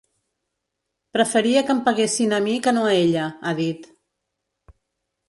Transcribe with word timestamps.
Preferia 1.17 1.61
que 1.67 1.75
em 1.75 1.81
peguessin 1.87 2.33
a 2.37 2.39
mi 2.45 2.55
que 2.69 2.73
no 2.79 2.87
a 2.87 2.95
ella, 3.03 3.29
ha 3.45 3.53
dit. 3.61 3.87